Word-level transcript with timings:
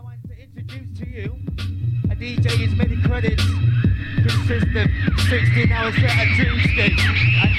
I 0.00 0.02
want 0.02 0.26
to 0.28 0.42
introduce 0.42 0.98
to 1.00 1.06
you 1.10 1.36
a 2.10 2.16
DJ 2.16 2.48
whose 2.52 2.74
many 2.74 2.96
credits 3.02 3.44
consist 4.16 4.74
of 4.74 5.20
16 5.28 5.72
hours 5.72 5.94
set 5.96 6.22
of 6.22 6.28
Tuesday 6.36 6.94
and 7.42 7.52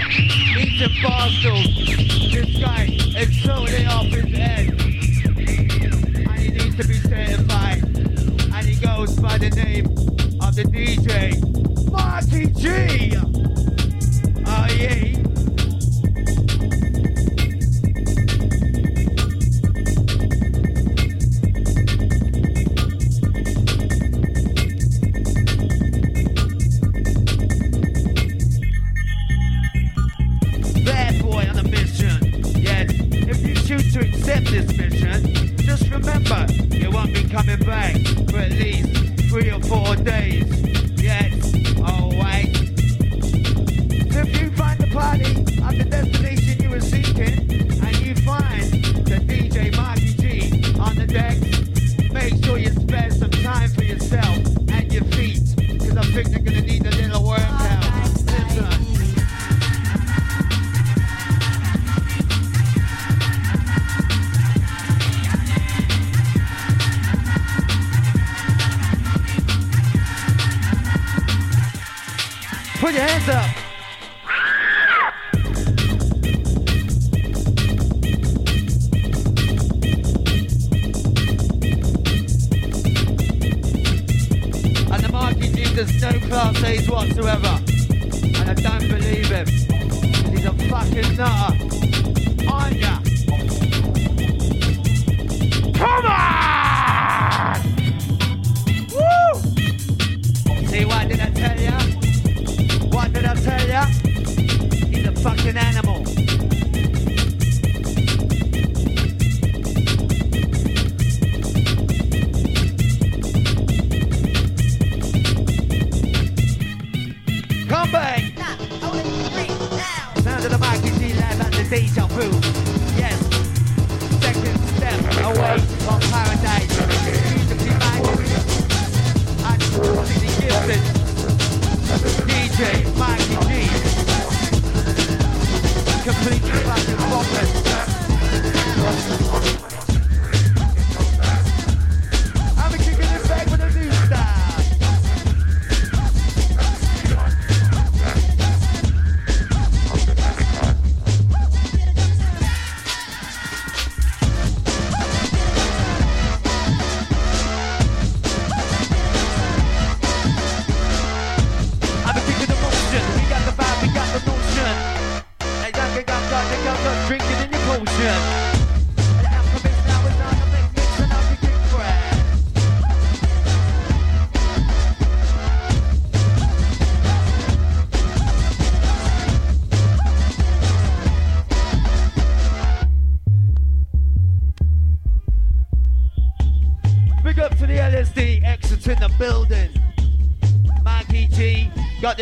eating 0.58 0.90
barstools. 1.04 2.32
This 2.32 2.60
guy 2.60 2.86
is 3.16 3.44
totally 3.44 3.86
off 3.86 4.08
his 4.08 4.36
head 4.36 4.70
and 4.70 6.40
he 6.40 6.50
needs 6.50 6.76
to 6.78 6.88
be 6.88 6.96
certified 6.96 7.84
and 7.84 8.66
he 8.66 8.76
goes 8.84 9.16
by 9.20 9.38
the 9.38 9.52
name 9.52 9.86
of 10.42 10.56
the 10.56 10.64
DJ 10.64 11.38
Mark 11.92 12.24
EG. 12.34 13.14
Oh 14.48 14.68
yeah. 14.74 15.11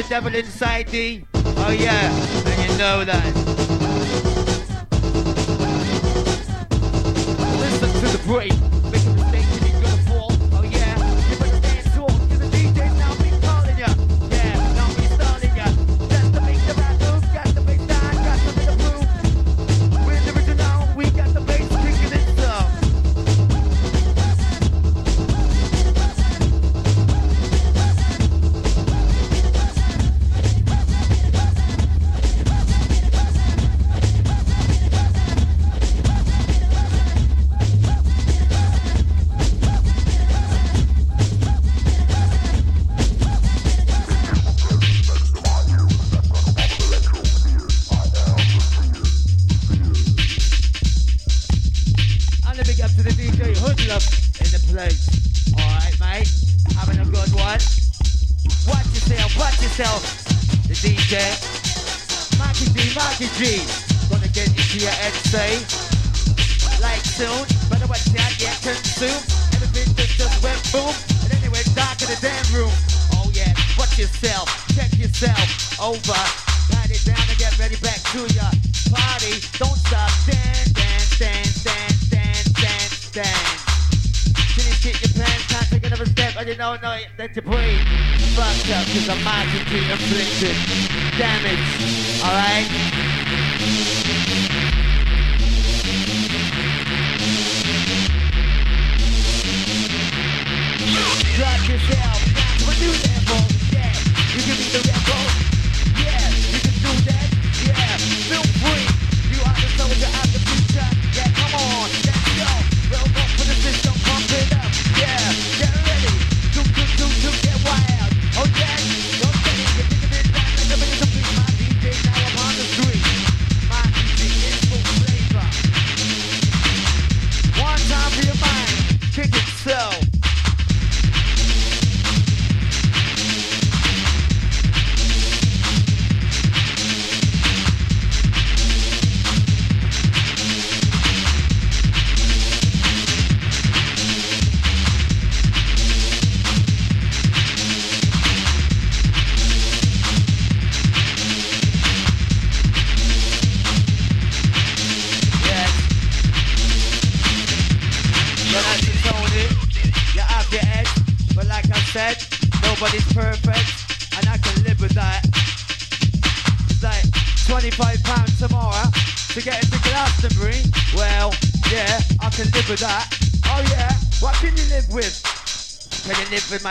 devil 0.10 0.34
inside 0.34 0.88
thee. 0.88 1.24
Oh 1.36 1.70
yeah, 1.70 2.12
and 2.48 2.72
you 2.72 2.78
know 2.80 3.06
that. 3.06 3.39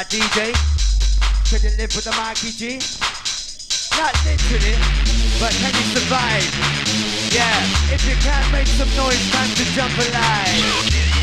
DJ. 0.09 0.57
Couldn't 1.51 1.77
live 1.77 1.95
with 1.95 2.05
the 2.05 2.13
Mikey 2.13 2.51
G. 2.53 2.81
Not 4.01 4.15
literally, 4.25 4.77
but 5.39 5.53
can 5.53 5.75
you 5.75 5.87
survive? 5.93 6.49
Yeah, 7.31 7.93
if 7.93 8.09
you 8.09 8.17
can't 8.25 8.51
make 8.51 8.69
some 8.69 8.89
noise, 8.97 9.31
time 9.31 9.51
to 9.55 9.65
jump 9.75 9.93
alive. 9.99 11.18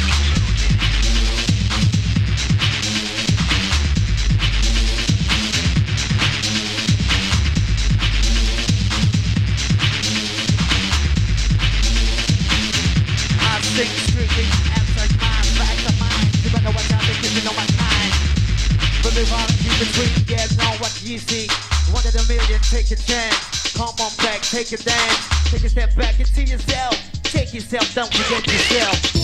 Take 24.65 24.79
a 24.79 24.83
dance. 24.83 25.51
Take 25.51 25.63
a 25.63 25.69
step 25.69 25.95
back 25.95 26.19
into 26.19 26.43
yourself. 26.43 26.95
Take 27.23 27.53
yourself, 27.53 27.93
don't 27.93 28.11
forget 28.11 28.47
yourself. 28.47 29.15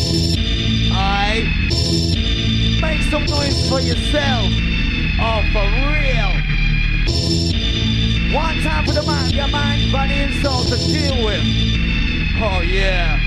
Alright? 0.92 1.46
Make 2.82 3.02
some 3.10 3.26
noise 3.26 3.68
for 3.68 3.80
yourself. 3.80 4.52
Oh, 5.20 5.42
for 5.52 5.66
real. 5.90 6.32
One 8.36 8.62
time 8.62 8.86
for 8.86 8.94
the 8.94 9.04
mind, 9.04 9.34
your 9.34 9.48
mind, 9.48 9.92
body, 9.92 10.14
and 10.14 10.34
soul 10.44 10.64
to 10.66 10.78
deal 10.78 11.26
with. 11.26 11.44
Oh, 12.44 12.62
yeah. 12.62 13.21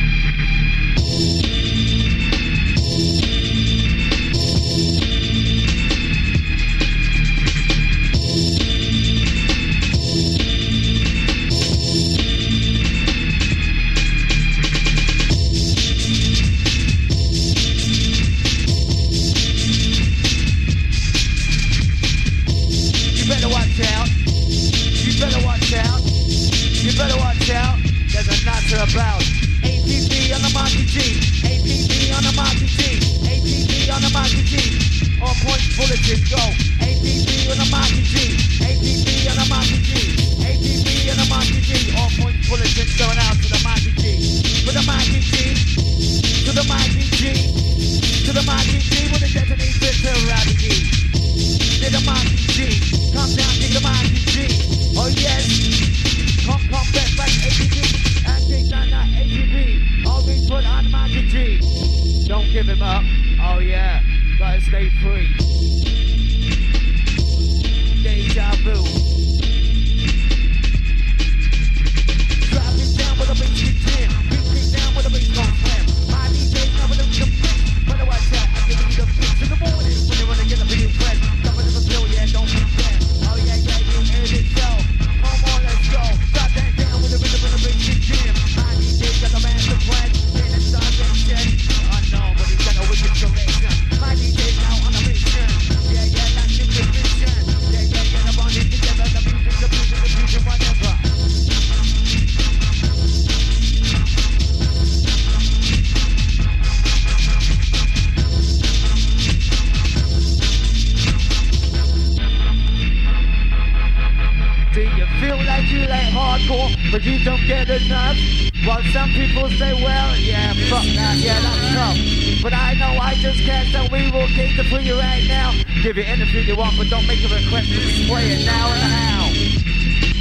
But 116.91 117.05
you 117.05 117.23
don't 117.25 117.45
get 117.47 117.69
enough. 117.69 118.17
While 118.65 118.83
some 118.93 119.11
people 119.11 119.49
say, 119.51 119.73
well, 119.75 120.17
yeah, 120.17 120.53
fuck 120.71 120.85
that, 120.97 121.17
yeah, 121.19 121.41
that's 121.41 121.75
tough. 121.77 121.99
But 122.43 122.53
I 122.55 122.75
know 122.75 122.97
I 123.01 123.15
just 123.21 123.41
can't, 123.45 123.69
so 123.69 123.85
we 123.93 124.11
will 124.11 124.29
cater 124.29 124.65
for 124.65 124.81
you 124.81 124.99
right 124.99 125.25
now. 125.29 125.53
Give 125.83 125.97
you 125.97 126.05
anything 126.05 126.47
you 126.47 126.57
want, 126.57 126.77
but 126.77 126.89
don't 126.89 127.07
make 127.07 127.21
a 127.25 127.29
request, 127.29 127.69
we 127.69 128.09
play 128.09 128.33
it 128.33 128.47
now 128.47 128.73
and 128.73 128.89
now. 128.89 129.23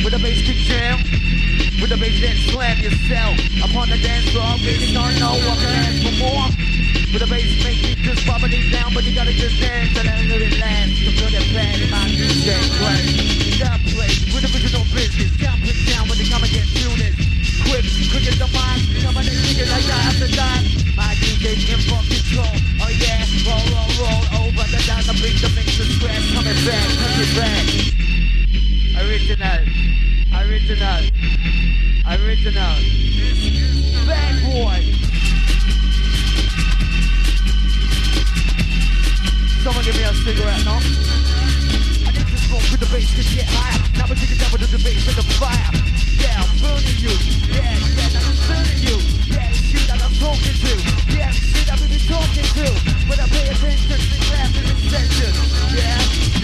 With 0.03 0.13
a 0.13 0.20
bass 0.20 0.43
kick 0.43 0.60
jam, 0.67 1.00
with 1.79 1.91
a 1.91 1.98
bass 1.98 2.20
dance 2.20 2.43
slam 2.51 2.77
yourself. 2.84 3.39
Upon 3.63 3.88
the 3.89 4.00
dance 4.03 4.27
floor, 4.36 4.60
really 4.60 4.91
don't 4.91 5.15
know 5.20 5.39
what 5.48 5.58
can 5.63 5.72
ask 5.72 6.03
for 6.03 6.15
more. 6.20 6.48
With 7.15 7.24
a 7.24 7.29
bass 7.29 7.63
make 7.63 7.79
you 7.79 7.96
just 8.03 8.27
bubbling 8.27 8.72
down, 8.72 8.93
but 8.93 9.03
you 9.03 9.15
gotta 9.15 9.32
just 9.32 9.60
dance 9.62 9.96
and 9.96 10.08
let 10.27 10.41
it 10.41 10.60
last. 10.60 11.00
To 11.00 11.12
feel 11.15 11.32
that 11.32 11.48
plan 11.55 11.79
in 11.79 11.89
my 11.91 12.08
DJ 12.12 12.60
play. 12.75 13.03
That 13.63 13.79
place 13.88 14.20
with 14.36 14.43
original 14.51 14.84
business, 14.91 15.32
down 15.39 15.60
when 15.62 15.72
they 15.72 16.02
tuned. 16.84 17.16
Quick, 17.63 17.88
quick 18.12 18.28
as 18.28 18.40
mind, 18.52 18.84
coming 19.00 19.24
and 19.24 19.40
thinking 19.48 19.70
like 19.72 19.88
I 19.88 20.00
have 20.12 20.20
to 20.20 20.28
die. 20.36 20.84
In 21.54 21.80
full 21.86 22.02
control, 22.10 22.50
oh 22.82 22.90
yeah, 22.98 23.24
roll, 23.46 23.62
roll, 23.72 23.92
roll 24.00 24.24
over 24.42 24.66
the 24.68 24.80
the 25.06 25.13
mix, 25.22 25.38
coming 25.44 26.58
back, 26.66 26.88
coming 27.04 27.32
back. 27.36 27.66
Original, 29.00 29.62
original, 30.34 31.02
original. 32.10 32.75
Bad 34.08 34.36
boy. 34.44 34.82
Someone 39.63 39.84
give 39.86 39.96
me 39.96 40.04
a 40.04 40.13
cigarette, 40.13 40.66
no? 40.66 40.80
I 42.08 42.12
need 42.12 42.28
this 42.28 42.48
smoke 42.48 42.66
with 42.72 42.80
the 42.80 42.90
bass, 42.92 43.13
cause 43.16 43.36
get 43.36 43.46
higher. 43.48 43.80
Now 43.98 44.06
we're 44.10 44.16
taking 44.16 44.38
down 44.38 44.52
with 44.52 44.62
the 44.70 44.78
bass 44.84 45.08
and 45.08 45.18
the 45.18 45.24
fire. 45.36 45.83
Yeah, 46.24 46.39
burning 46.63 47.00
you. 47.03 47.12
Yeah, 47.51 47.75
yeah, 48.00 48.24
I'm 48.24 48.38
burning 48.48 48.80
you. 48.80 48.98
Yeah, 49.27 49.51
that 49.92 50.00
I'm 50.00 50.15
talking 50.24 50.56
to. 50.63 50.74
Yeah, 51.12 51.36
be 51.92 52.00
talking 52.08 52.48
to. 52.58 52.68
When 53.12 53.20
I 53.20 53.27
pay 53.27 53.48
attention 53.51 54.00
to 54.00 54.18
class 54.24 54.56
and. 54.56 54.74
Yeah, 55.75 56.42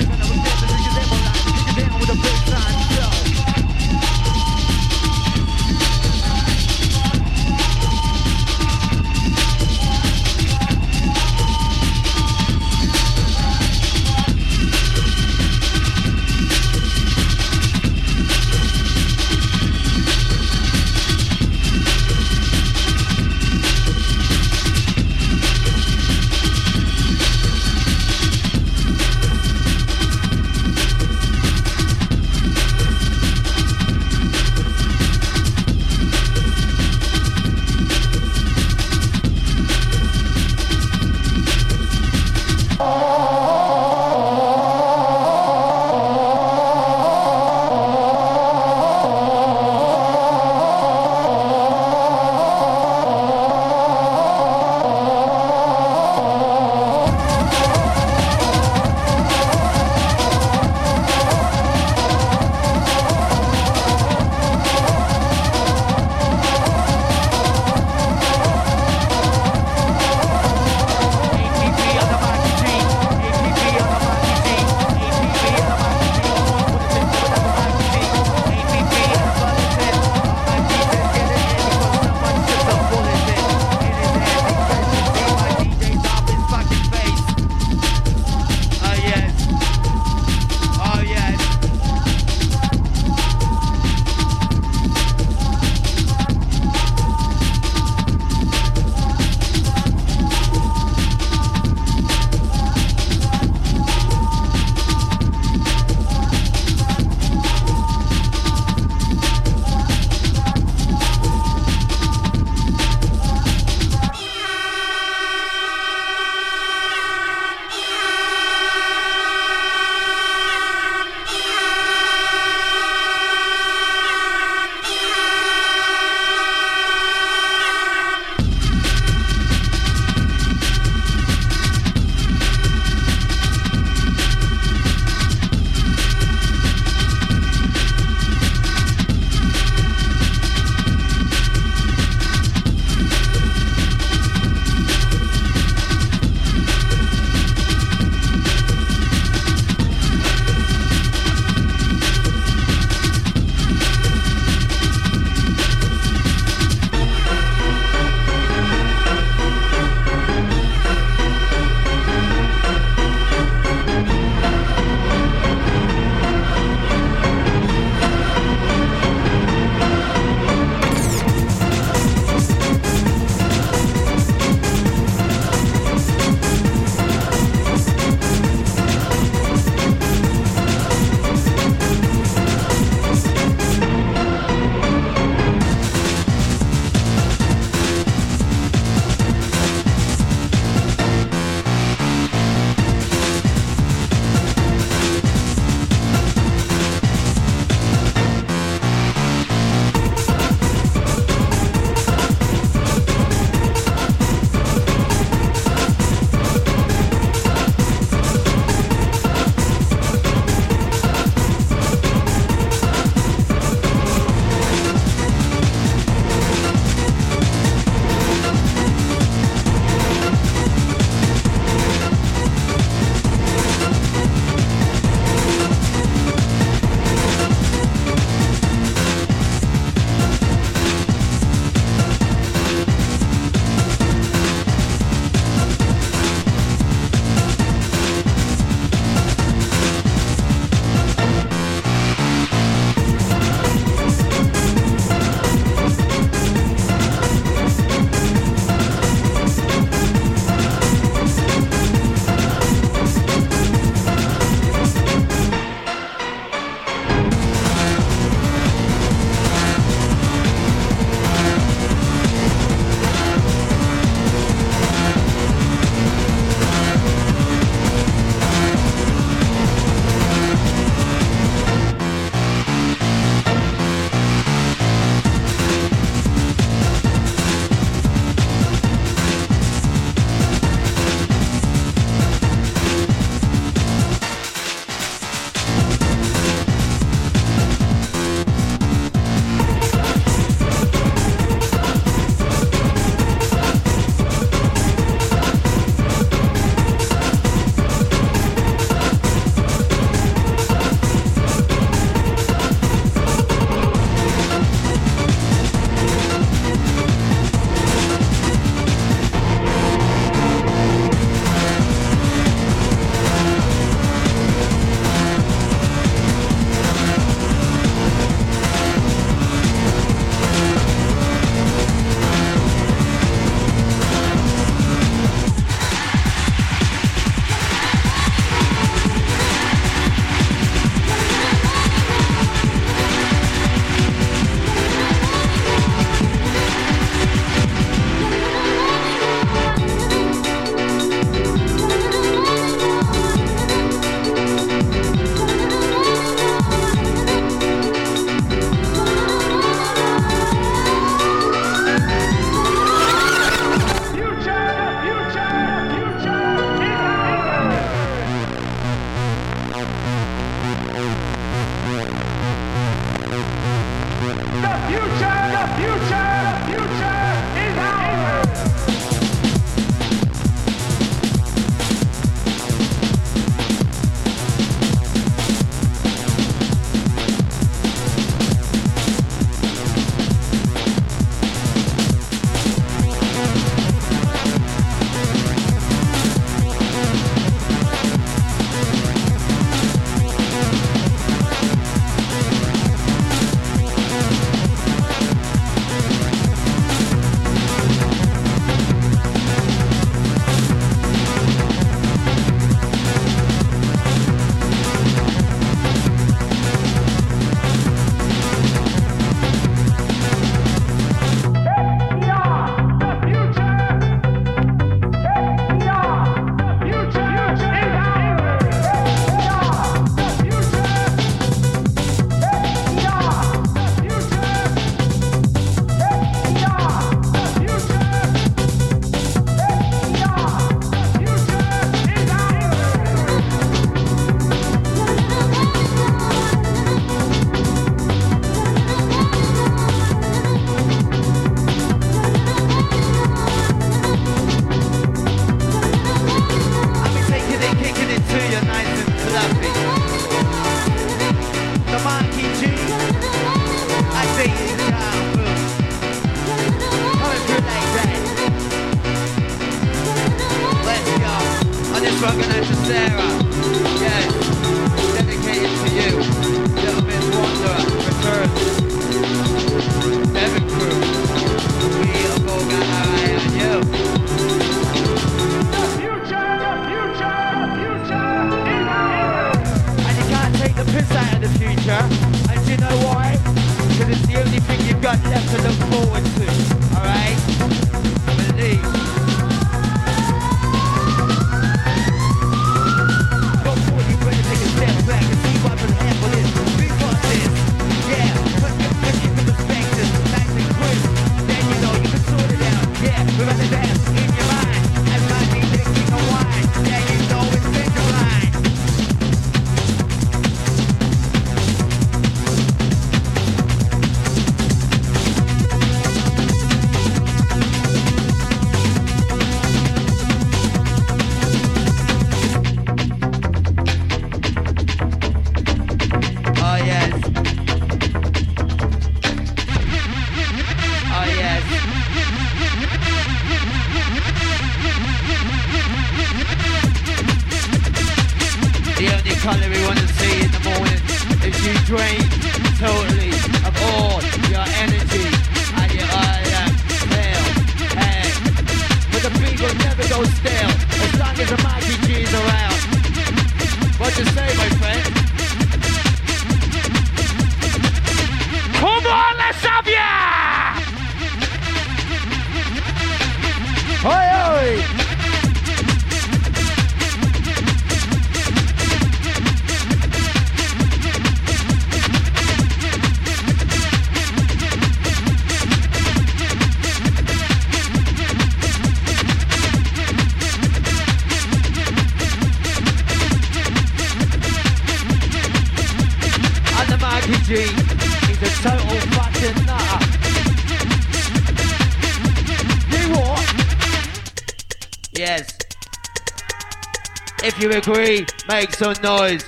you 597.60 597.70
agree, 597.72 598.26
make 598.48 598.74
some 598.74 598.94
noise. 599.04 599.46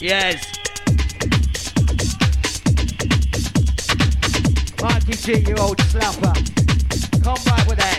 Yes. 0.00 0.42
Mark 4.80 5.08
EG, 5.08 5.48
you 5.48 5.56
old 5.56 5.78
slapper. 5.78 7.22
Come 7.22 7.44
back 7.44 7.68
with 7.68 7.78
that. 7.78 7.97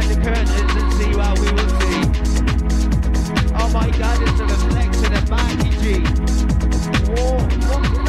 back 0.00 0.08
the 0.08 0.20
curtains 0.22 0.50
and 0.50 0.92
see 0.94 1.14
what 1.16 1.38
we 1.38 1.46
will 1.52 1.68
see. 1.80 2.00
Oh 3.54 3.68
my 3.72 3.90
god, 3.98 4.22
it's 4.22 4.40
a 4.40 4.44
reflection 4.44 5.12
of 5.12 5.30
Mikey 5.30 5.70
G. 5.80 5.84
Whoa, 7.12 7.36
oh, 7.36 7.48
oh, 7.62 7.99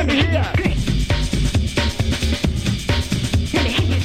Let 0.00 0.06
me 0.06 0.14
hear. 0.14 0.32
Let 3.52 3.64
me 3.64 3.70
hear 3.70 4.00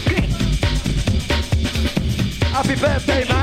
Happy 2.52 2.76
birthday, 2.76 3.24
man. 3.30 3.35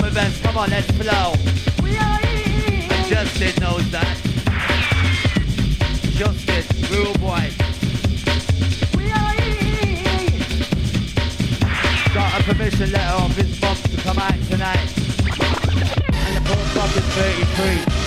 events, 0.00 0.40
come 0.40 0.56
on, 0.56 0.70
let's 0.70 0.90
flow. 0.92 1.34
We 1.82 1.96
are. 1.96 2.22
Justin 3.08 3.52
knows 3.60 3.90
that. 3.90 4.16
Justin, 6.16 6.64
real 6.90 7.12
boy. 7.14 7.50
We 8.96 9.10
are 9.12 9.34
here. 9.42 10.38
Got 12.14 12.40
a 12.40 12.44
permission 12.44 12.90
letter 12.92 13.16
off 13.16 13.36
his 13.36 13.60
mom 13.60 13.76
to 13.76 13.96
come 14.02 14.18
out 14.18 14.34
tonight. 14.48 14.92
And 16.26 16.36
the 16.36 16.42
post 16.46 16.76
office 16.78 17.04
33. 17.86 18.01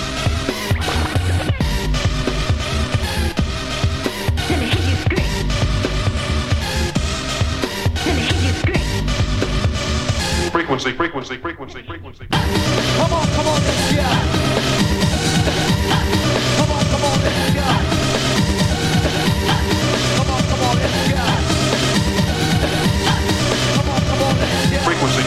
frequency, 10.66 10.92
frequency, 10.96 11.36
frequency, 11.36 11.82
frequency. 11.84 12.26
Come 12.26 13.12
on, 13.12 13.26
come 13.28 13.46
on, 13.46 13.62
let's 13.62 13.94
go. 13.94 14.02
Come 16.56 16.70
on, 16.72 16.84
come 16.90 17.04
on, 17.04 17.20
let's 17.22 17.54
go. 17.54 17.62
Come 20.16 20.30
on, 20.34 20.42
come 20.42 20.62
on, 20.62 20.74
let's 20.76 21.10
go. 24.72 24.78
Frequency. 24.82 25.25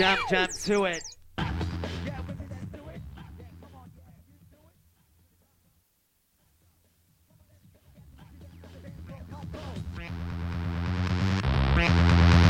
Jam, 0.00 0.16
jump 0.30 0.50
to 0.50 0.84
it. 0.84 1.02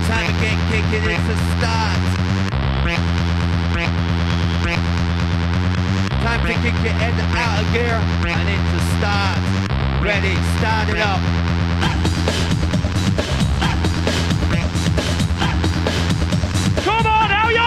Time 0.07 0.27
to 0.27 0.33
get 0.39 0.59
kicking 0.71 1.05
into 1.11 1.37
start. 1.59 2.01
Time 6.23 6.43
to 6.47 6.55
kick 6.55 6.77
your 6.85 6.95
head 6.95 7.15
out 7.35 7.59
of 7.59 7.73
gear 7.73 7.99
and 8.31 8.49
into 8.49 8.79
start. 8.95 9.41
Ready, 10.01 10.35
start 10.59 10.89
it 10.89 10.99
up. 10.99 11.21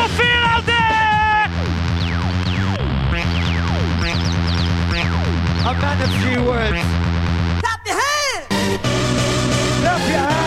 How 0.04 0.10
out 0.44 0.66
there? 0.66 1.46
A 5.66 5.74
man 5.80 6.02
of 6.02 6.10
few 6.22 6.44
words. 6.44 6.84
Clap 7.62 7.88
your 7.88 7.96
hands! 7.96 8.48
Clap 9.82 10.10
your. 10.10 10.43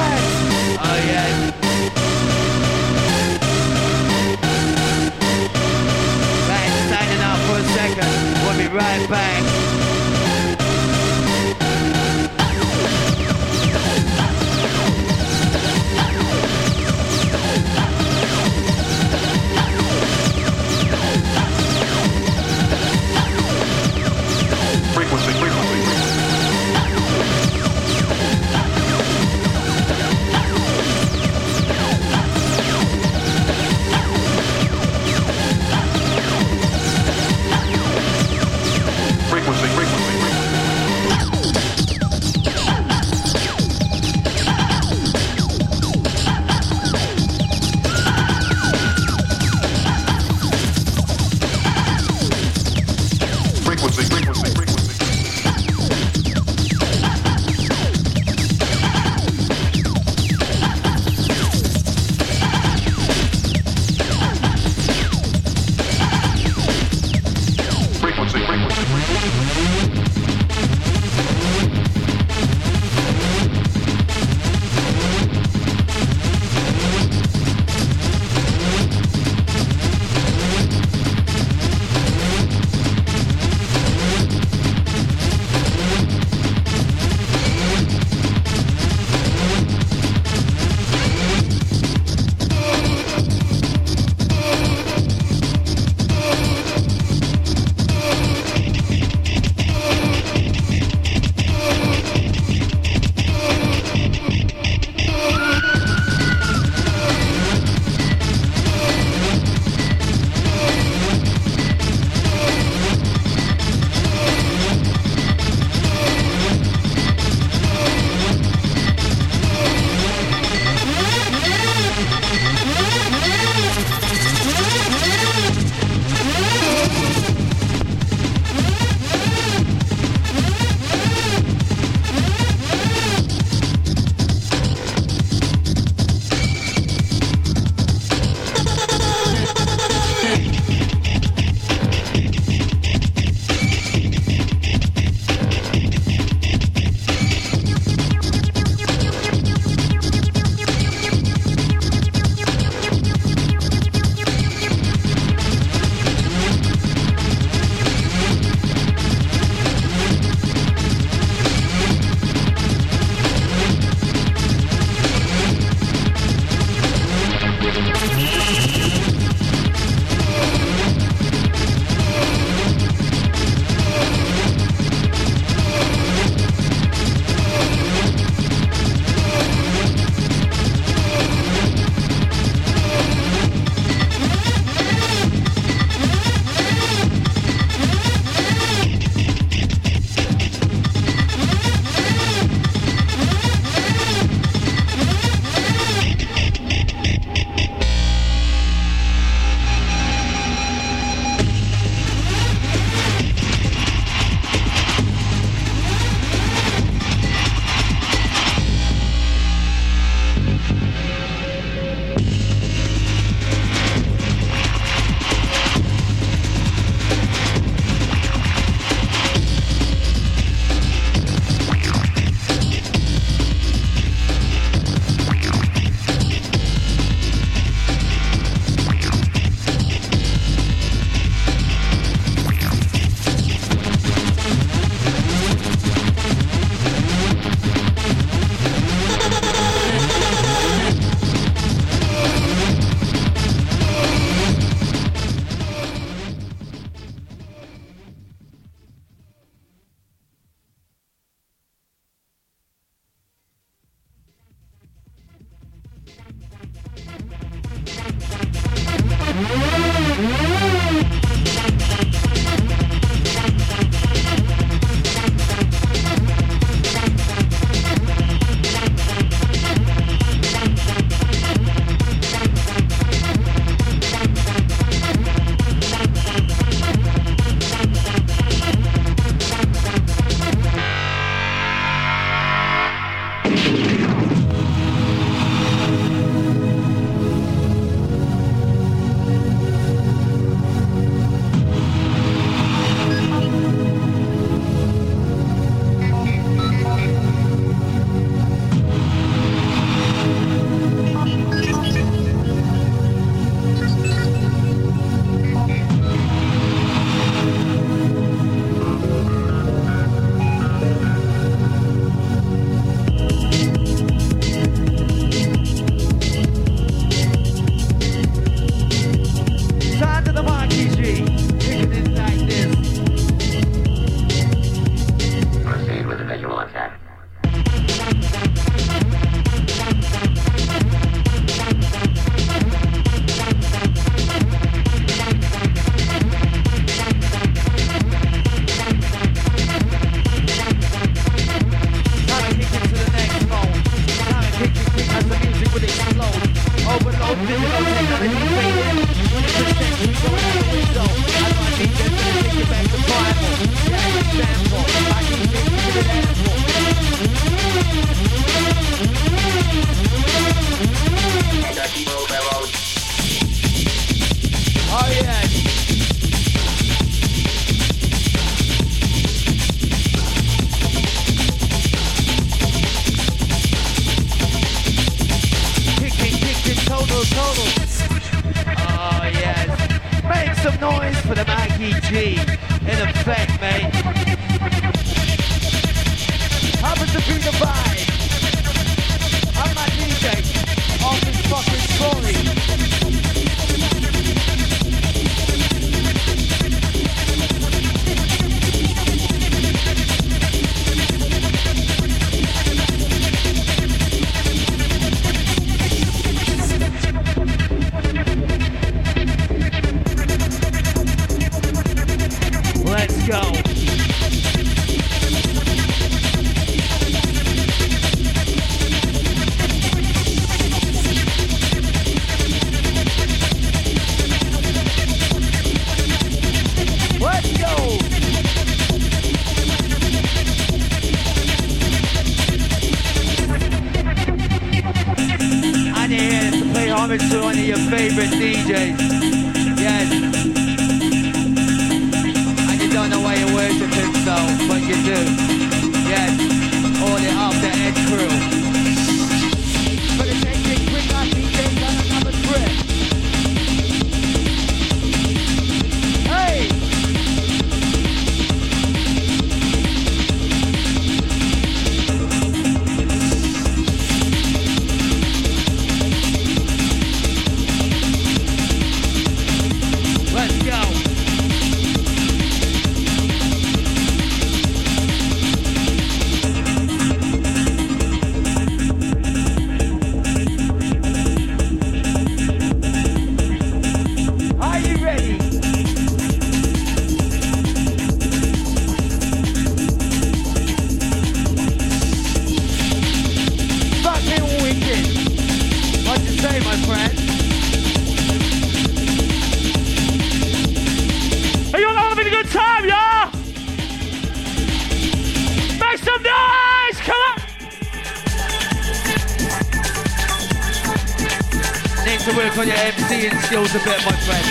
to 512.26 512.36
work 512.36 512.58
on 512.58 512.66
your 512.66 512.76
MCing 512.76 513.40
skills 513.42 513.72
a 513.76 513.78
bit, 513.78 514.04
my 514.04 514.10
friend. 514.26 514.44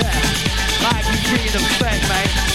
Yeah, 0.00 0.88
I 0.88 1.02
can 1.02 1.18
see 1.26 1.48
the 1.50 1.58
effect, 1.58 2.08
mate. 2.08 2.47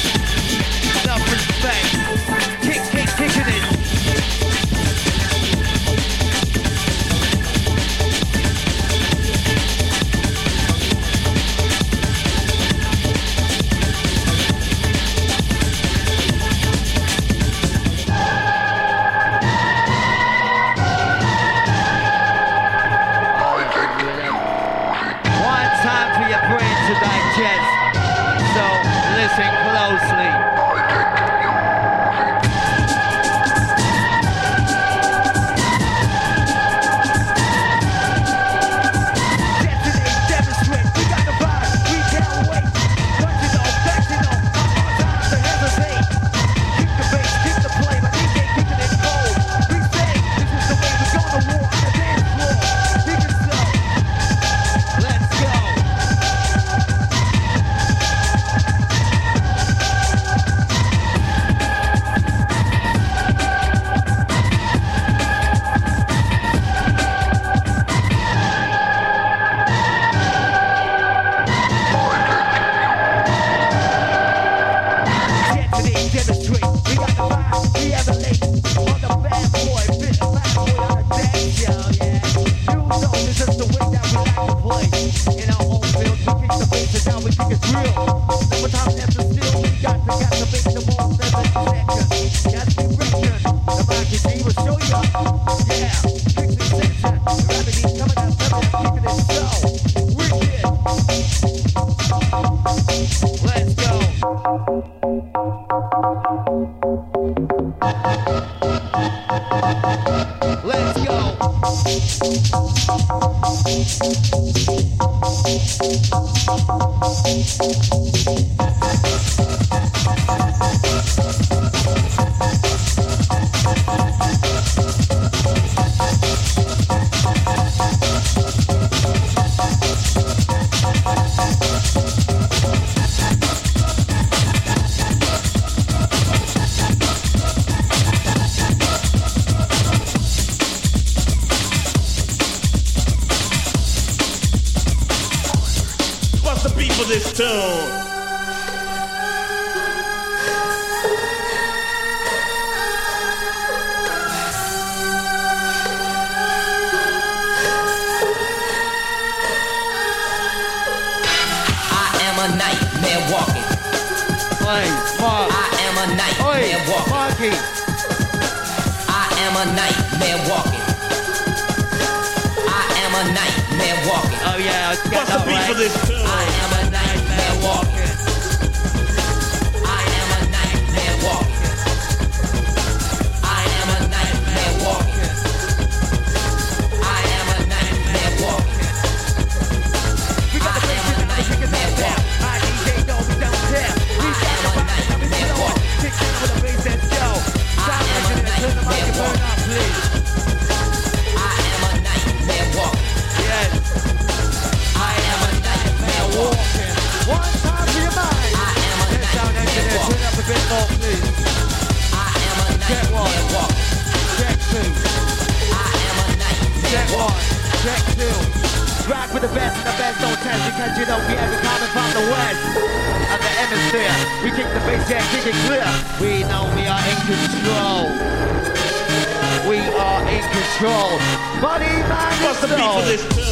the 232.68 232.76
beat 232.76 232.94
for 232.94 233.02
this. 233.02 233.43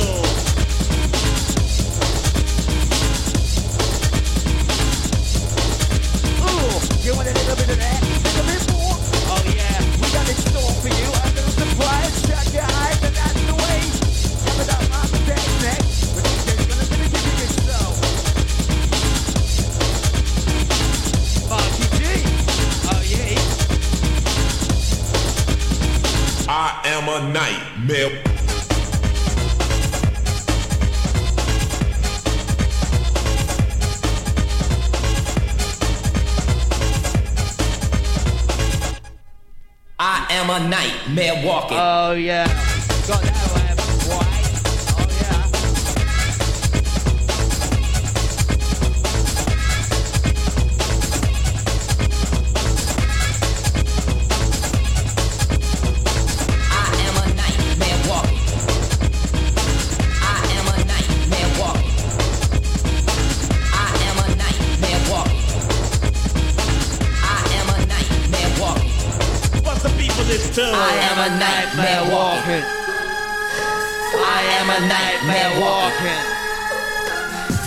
walking. 76.02 76.26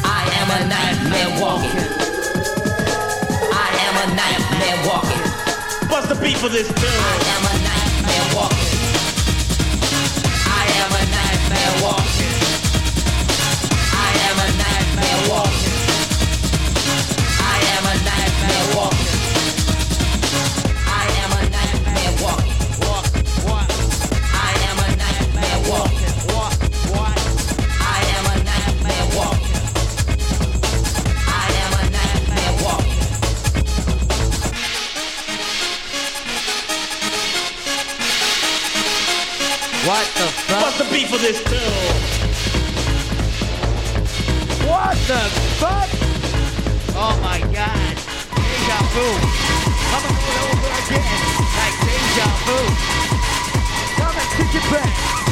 I 0.05 0.23
am 0.41 0.49
a 0.51 0.61
nightmare 0.67 1.31
walking. 1.41 1.79
I 3.53 3.71
am 3.87 3.95
a 4.03 4.15
nightmare 4.15 4.79
walking. 4.89 5.25
What's 5.89 6.09
the 6.09 6.17
beat 6.17 6.37
for 6.37 6.49
this 6.49 6.67
dude? 6.69 6.79
I 6.79 7.17
am 7.35 7.45
a 7.47 7.57
nightmare 7.63 8.27
walking. 8.35 8.75
I 10.47 10.65
am 10.83 10.91
a 10.91 11.05
nightmare 11.15 11.75
walking. 11.85 12.35
I 13.93 14.11
am 14.29 14.37
a 14.39 14.51
nightmare 14.63 15.21
walking. 15.31 15.79
I 17.39 17.59
am 17.75 17.85
a 17.87 17.97
nightmare 18.05 18.77
walking. 18.77 18.94
for 41.07 41.19
this 41.19 41.43
too. 41.45 41.57
What 44.67 44.97
the 45.07 45.21
fuck? 45.61 45.89
Oh 46.97 47.19
my 47.23 47.41
god. 47.53 47.97
Deja 48.35 48.79
vu. 48.95 49.07
Coming 49.91 50.17
all 50.25 50.37
over 50.53 50.73
again 50.81 51.21
like 51.59 51.77
deja 51.85 52.29
vu. 52.47 52.59
Come 53.97 54.17
and 54.17 54.31
kick 54.37 54.55
it 54.55 54.71
back. 54.71 55.24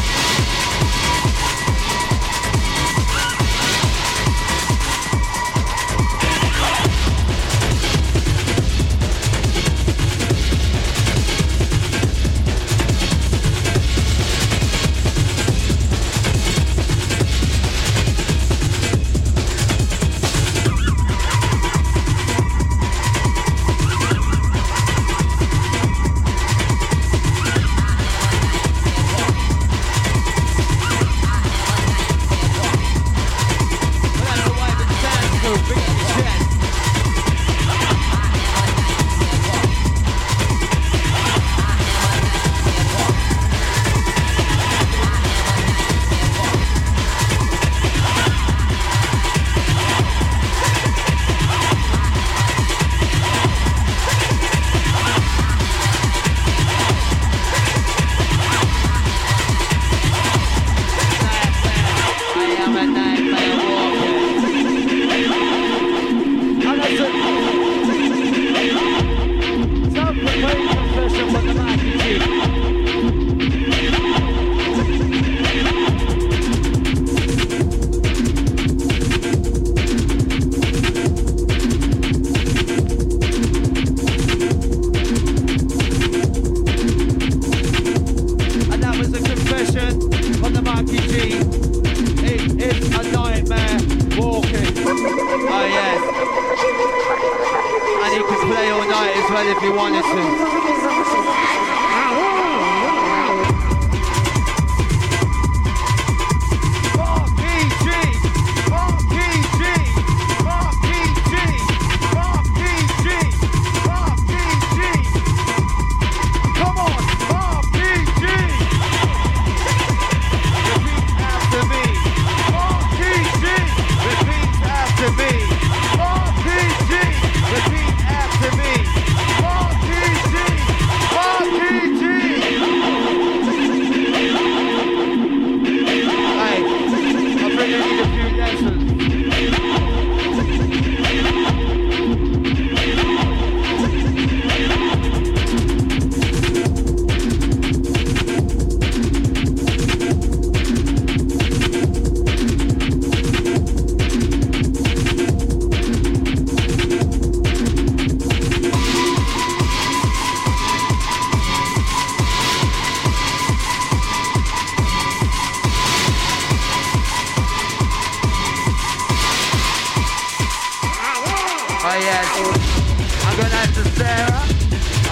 I'm 172.24 173.36
gonna 173.36 173.54
ask 173.54 173.74
to 173.74 173.84
Sarah. 173.98 174.42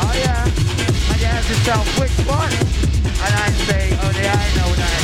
Oh 0.03 0.13
yeah. 0.15 0.45
And 1.11 1.21
you 1.21 1.27
ask 1.27 1.49
yourself 1.49 1.99
which 1.99 2.17
one? 2.27 2.53
And 2.53 3.35
I 3.35 3.51
say, 3.67 3.91
oh 4.01 4.13
yeah, 4.15 4.39
I 4.39 4.49
know 4.57 4.71
that. 4.77 5.01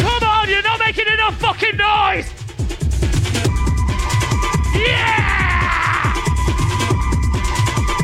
Come 0.00 0.22
on, 0.28 0.48
you're 0.48 0.62
not 0.62 0.80
making 0.80 1.06
enough 1.06 1.38
fucking 1.38 1.76
noise! 1.76 2.32
Yeah! 4.74 6.12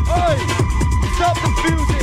Hey! 0.07 0.39
Stop 1.17 1.37
the 1.43 1.49
music! 1.65 1.96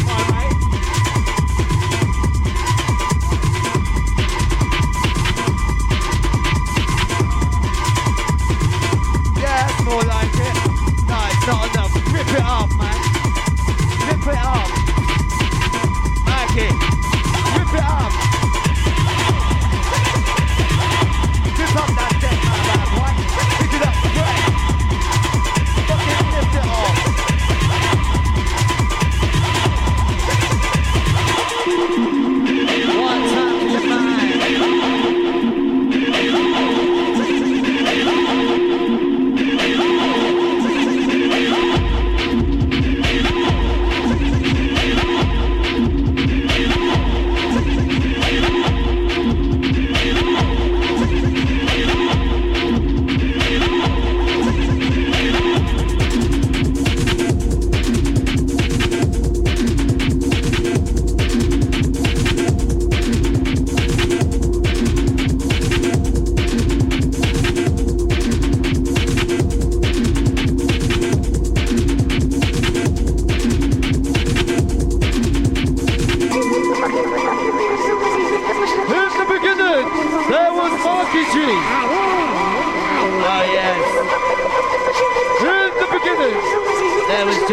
Twitter. 14.23 14.62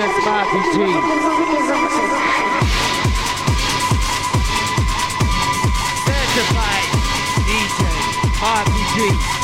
Sanchez, 0.01 0.25
Marty 0.25 0.61
G. 0.73 0.79
certified 6.07 6.89
DJ, 7.45 7.83
Harvey 8.41 9.35
G. 9.35 9.40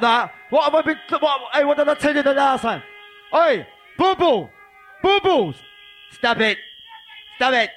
of 0.00 0.02
that. 0.02 0.34
What 0.50 0.64
have 0.64 0.74
I 0.74 0.82
been? 0.82 0.98
What, 1.20 1.40
hey, 1.52 1.64
what 1.64 1.76
did 1.76 1.88
I 1.88 1.94
tell 1.94 2.14
you 2.14 2.22
the 2.22 2.34
last 2.34 2.62
time? 2.62 2.82
Oi, 3.34 3.66
boo 3.98 4.14
boo, 4.16 4.48
boo 5.02 5.20
boos. 5.20 5.56
Stop 6.12 6.40
it. 6.40 6.58
Stop 7.36 7.54
it. 7.54 7.70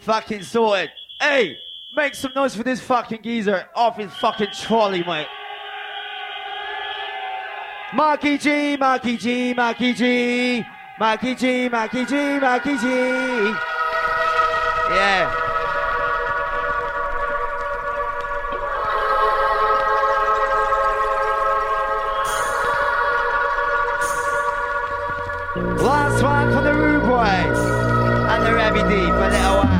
Fucking 0.00 0.42
sorted. 0.42 0.90
Hey, 1.20 1.56
make 1.96 2.14
some 2.14 2.32
noise 2.34 2.54
for 2.54 2.62
this 2.62 2.80
fucking 2.80 3.22
geezer 3.22 3.66
off 3.74 3.96
his 3.96 4.12
fucking 4.14 4.48
trolley, 4.52 5.02
mate. 5.04 5.26
Mark 7.94 8.24
EG, 8.24 8.78
Mark 8.78 9.06
EG, 9.06 9.56
Mark 9.56 9.80
EG, 9.80 10.64
Mark 10.98 11.24
EG, 11.24 11.70
Mark 11.70 11.94
EG, 11.94 12.40
Mark 12.40 12.66
EG. 12.66 12.82
Yeah. 14.90 15.47
Last 26.18 26.50
one 26.50 26.52
for 26.52 26.62
the 26.62 26.74
Rude 26.74 27.02
Boys 27.02 27.58
and 28.28 28.44
the 28.44 28.52
Rabby 28.52 28.82
D 28.88 29.06
for 29.06 29.30
little 29.30 29.77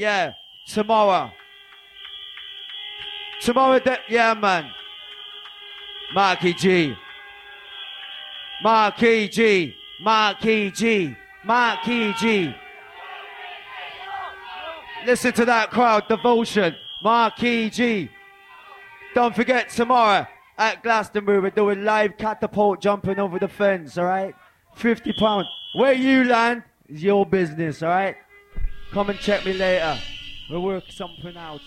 yeah. 0.00 0.32
Tomorrow. 0.66 1.30
Tomorrow, 3.42 3.78
de- 3.80 3.98
yeah, 4.08 4.34
man. 4.34 4.70
Mark 6.14 6.42
EG. 6.42 6.96
Mark 8.62 9.02
EG. 9.02 9.74
Mark 10.00 10.44
EG. 10.44 11.16
Mark 11.44 11.86
EG. 11.86 12.54
Listen 15.06 15.32
to 15.32 15.44
that 15.44 15.70
crowd, 15.70 16.08
devotion. 16.08 16.74
Mark 17.02 17.42
EG. 17.42 18.08
Don't 19.14 19.34
forget 19.34 19.68
tomorrow 19.68 20.26
at 20.56 20.82
Glastonbury 20.82 21.40
we're 21.40 21.50
doing 21.50 21.84
live 21.84 22.16
catapult 22.16 22.80
jumping 22.80 23.18
over 23.18 23.38
the 23.38 23.48
fence, 23.48 23.98
alright? 23.98 24.34
50 24.76 25.12
pounds. 25.14 25.46
Where 25.74 25.92
you 25.92 26.24
land 26.24 26.62
is 26.88 27.02
your 27.02 27.26
business, 27.26 27.82
alright? 27.82 28.16
Come 28.92 29.10
and 29.10 29.20
check 29.20 29.46
me 29.46 29.52
later. 29.52 29.96
We'll 30.48 30.62
work 30.62 30.90
something 30.90 31.36
out. 31.36 31.60